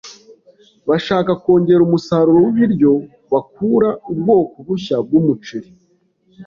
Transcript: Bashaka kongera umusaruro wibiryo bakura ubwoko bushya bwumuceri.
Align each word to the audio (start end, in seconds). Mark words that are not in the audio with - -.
Bashaka 0.89 1.31
kongera 1.43 1.81
umusaruro 1.83 2.37
wibiryo 2.45 2.91
bakura 3.31 3.89
ubwoko 4.11 4.55
bushya 4.67 4.95
bwumuceri. 5.05 5.69